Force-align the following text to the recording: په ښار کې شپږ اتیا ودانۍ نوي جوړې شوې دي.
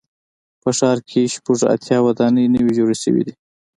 په 0.61 0.69
ښار 0.77 0.97
کې 1.09 1.31
شپږ 1.35 1.59
اتیا 1.73 1.97
ودانۍ 2.05 2.45
نوي 2.55 2.71
جوړې 2.77 2.95
شوې 3.03 3.21
دي. 3.27 3.33